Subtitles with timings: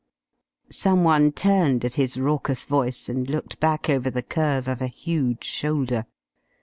[0.71, 5.43] Someone turned at his raucous voice and looked back over the curve of a huge
[5.43, 6.07] shoulder.